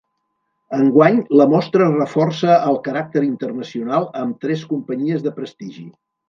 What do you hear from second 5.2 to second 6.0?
de prestigi.